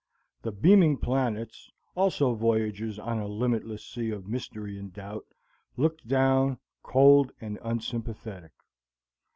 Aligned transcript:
The 0.41 0.51
beaming 0.51 0.97
planets, 0.97 1.69
also 1.93 2.33
voyagers 2.33 2.97
on 2.97 3.19
a 3.19 3.27
limitless 3.27 3.85
sea 3.85 4.09
of 4.09 4.27
mystery 4.27 4.75
and 4.79 4.91
doubt, 4.91 5.27
looked 5.77 6.07
down, 6.07 6.57
cold 6.81 7.31
and 7.39 7.59
unsympathetic. 7.61 8.53